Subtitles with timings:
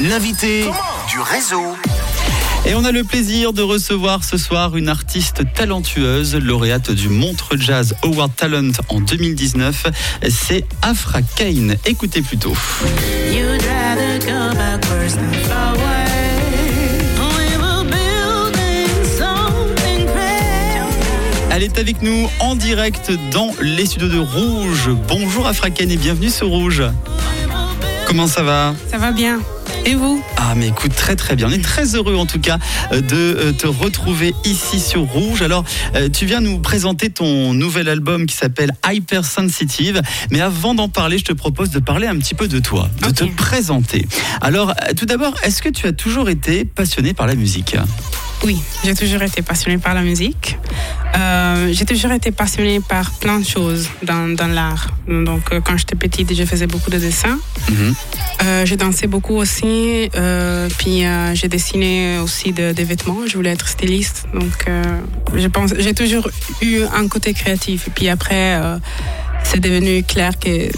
[0.00, 0.64] l'invité
[1.08, 1.76] du réseau.
[2.66, 7.56] Et on a le plaisir de recevoir ce soir une artiste talentueuse, lauréate du Montre
[7.56, 9.86] Jazz Award Talent en 2019.
[10.28, 11.76] C'est Afra Kane.
[11.84, 12.54] Écoutez plutôt.
[13.30, 14.26] Great.
[21.56, 24.90] Elle est avec nous en direct dans les studios de Rouge.
[25.08, 26.82] Bonjour Afra Kane et bienvenue sur Rouge.
[28.06, 28.74] Comment ça va?
[28.90, 29.40] Ça va bien.
[29.88, 31.46] Et vous Ah mais écoute très très bien.
[31.46, 32.58] On est très heureux en tout cas
[32.90, 35.42] euh, de euh, te retrouver ici sur Rouge.
[35.42, 35.64] Alors
[35.94, 40.02] euh, tu viens nous présenter ton nouvel album qui s'appelle Hypersensitive.
[40.32, 43.12] Mais avant d'en parler, je te propose de parler un petit peu de toi, de
[43.12, 44.08] te présenter.
[44.40, 47.76] Alors tout d'abord, est-ce que tu as toujours été passionné par la musique?
[48.44, 50.58] Oui, j'ai toujours été passionnée par la musique.
[51.14, 54.88] Euh, j'ai toujours été passionnée par plein de choses dans, dans l'art.
[55.08, 57.38] Donc, euh, quand j'étais petite, je faisais beaucoup de dessins.
[57.70, 57.94] Mhm.
[58.44, 60.10] Euh, j'ai dansé beaucoup aussi.
[60.14, 63.20] euh, puis, euh, j'ai dessiné aussi de- des vêtements.
[63.26, 64.26] Je voulais être styliste.
[64.34, 64.82] Donc, euh,
[65.34, 66.28] je pense, j'ai toujours
[66.60, 67.88] eu un côté créatif.
[67.88, 68.76] Et puis après, euh,
[69.48, 70.68] c'est devenu clair que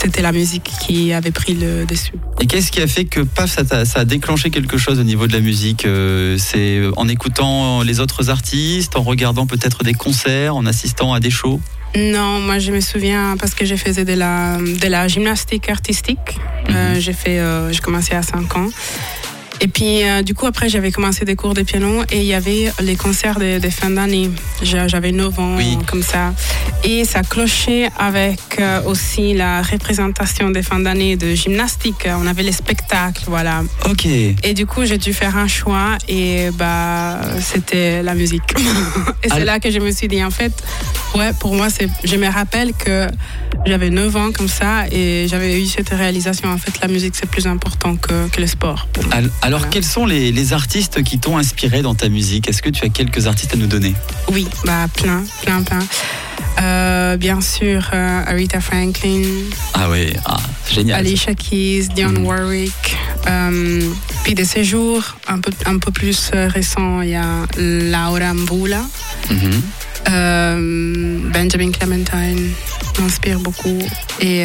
[0.00, 2.12] c'était la musique qui avait pris le dessus.
[2.40, 5.32] Et qu'est-ce qui a fait que paf, ça, a déclenché quelque chose au niveau de
[5.32, 10.66] la musique Euh, C'est en écoutant les autres artistes, en regardant peut-être des concerts, en
[10.66, 11.60] assistant à des shows?
[11.96, 16.38] Non, moi je me souviens parce que je faisais de la, de la gymnastique artistique.
[16.68, 18.68] Euh, j'ai fait, euh, j'ai commencé à 5 ans.
[19.60, 22.34] Et puis euh, du coup après j'avais commencé des cours de piano et il y
[22.34, 24.30] avait les concerts de, de fin d'année.
[24.62, 25.76] J'a- J'avais 9 ans Oui.
[25.86, 26.32] comme ça.
[26.84, 32.06] Et ça clochait avec euh, aussi la représentation des fins d'année de gymnastique.
[32.06, 33.62] On avait les spectacles, voilà.
[33.88, 34.06] Ok.
[34.06, 38.54] Et du coup, j'ai dû faire un choix et bah c'était la musique.
[39.24, 40.52] et c'est là que je me suis dit en fait,
[41.16, 43.08] ouais, pour moi c'est je me rappelle que
[43.66, 47.28] j'avais 9 ans comme ça et j'avais eu cette réalisation en fait la musique c'est
[47.28, 48.86] plus important que, que le sport.
[48.92, 49.14] pour moi.
[49.16, 49.72] Al- Alors, Voilà.
[49.72, 52.50] quels sont les, les artistes qui t'ont inspiré dans ta musique?
[52.50, 53.94] Est-ce que tu as quelques artistes à nous donner?
[54.30, 55.78] Oui, bah plein, plein, plein.
[56.60, 59.22] Euh, bien sûr, euh, Aretha Franklin,
[59.72, 60.36] Ah ouais, ah,
[60.70, 60.98] génial.
[61.00, 62.26] Alicia Keys, Dionne Mhm.
[62.26, 62.96] Warwick.
[63.26, 63.88] Euh,
[64.22, 68.34] puis de ces jours un peu, un peu plus euh, récents, il y a Laura
[68.34, 68.82] Mbula.
[69.30, 69.62] Mhm.
[70.10, 72.50] Euh, Benjamin Clementine
[73.00, 73.78] m'inspire beaucoup.
[74.20, 74.44] Et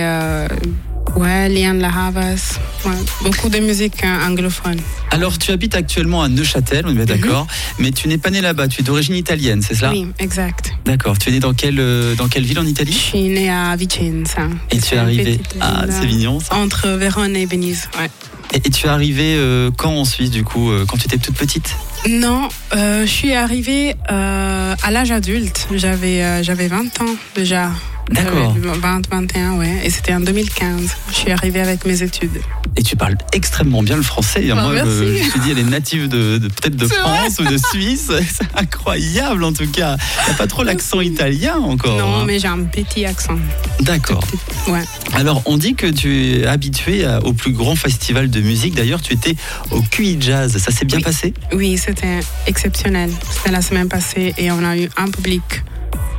[1.16, 2.60] ouais, Liane La Havas.
[2.86, 2.92] Ouais,
[3.22, 4.80] beaucoup de musique hein, anglophone.
[5.12, 7.48] Alors, tu habites actuellement à Neuchâtel, on est bien d'accord,
[7.80, 9.90] mais tu n'es pas né là-bas, tu es d'origine italienne, c'est cela?
[9.92, 9.96] Mhm.
[9.98, 10.72] Oui, exact.
[10.86, 13.50] D'accord, tu es né dans quelle, euh, dans quelle ville en Je Italie suis née
[13.50, 14.48] à Vicenza.
[14.72, 15.24] Et tu es une arrivé.
[15.38, 16.56] petite Ah, mignon ça?
[16.56, 17.90] Entre Vérone et Venise.
[18.00, 18.10] Ouais.
[18.54, 21.18] Et, et tu es arrivé euh, quand en Suisse, du coup, euh, quand tu étais
[21.18, 21.76] toute petite?
[22.10, 25.68] Non, euh, je suis arrivée à l'âge adulte.
[25.74, 27.72] J'avais j'avais 20 ans déjà.
[28.12, 28.56] D'accord.
[28.62, 29.82] J'avais 20, 21, ouais.
[29.84, 30.96] Et c'était en 2015.
[31.10, 32.42] Je suis arrivée avec mes études.
[32.76, 34.44] Et tu parles extrêmement bien le français.
[34.52, 34.90] Oh, Moi, merci.
[34.92, 38.12] je, me suis dit, elle est native de, de- peut-être de France ou de Suisse.
[38.32, 39.98] C'est incroyable en tout cas.
[40.30, 41.98] A pas trop l'accent italien encore.
[41.98, 42.24] non, hein.
[42.26, 43.38] mais j'ai un petit accent.
[43.82, 44.24] D'accord.
[44.68, 44.84] Ouais.
[45.14, 48.76] Alors, on dit que tu es habitué à- au plus grand festival de musique.
[48.76, 49.36] D'ailleurs, tu étais
[49.72, 50.58] au QI Jazz.
[50.58, 51.04] Ça s'est bien Oui.
[51.04, 51.34] passé?
[51.54, 53.12] Oui, c'était exceptionnel.
[53.32, 55.42] C'était la semaine passée et on a eu un public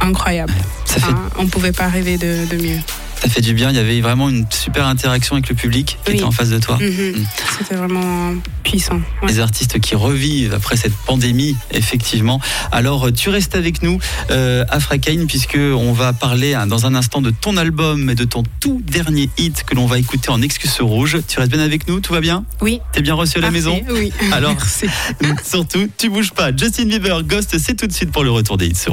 [0.00, 0.52] incroyable.
[0.94, 2.78] Ça fait, Hein, on pouvait pas rêver de, de mieux.
[3.20, 3.70] ça fait du bien.
[3.70, 6.14] Il y avait vraiment une super interaction avec le public qui Oui.
[6.16, 6.78] était en face de toi.
[6.80, 7.24] Mhm.
[7.58, 9.00] C'était vraiment puissant.
[9.22, 9.28] Ouais.
[9.28, 12.40] Les artistes qui revivent après cette pandémie, effectivement.
[12.72, 13.98] Alors, tu restes avec nous,
[14.30, 18.14] euh, Afra Kane, puisque on va parler hein, dans un instant de ton album et
[18.14, 21.18] de ton tout dernier hit que l'on va écouter en Excuse Rouge.
[21.26, 22.44] Tu restes bien avec nous, tout va bien?
[22.60, 22.80] Oui.
[22.92, 24.12] T'es bien reçu à la Parfait, maison Oui.
[24.32, 24.52] Alors,
[25.20, 25.40] Merci.
[25.44, 26.54] surtout, tu bouges pas.
[26.56, 28.92] Justin Bieber, Ghost, c'est tout de suite pour le retour des hits sur